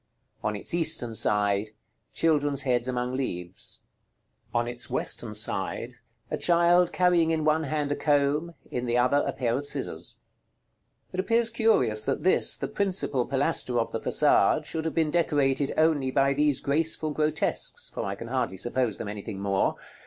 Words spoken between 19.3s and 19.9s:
more.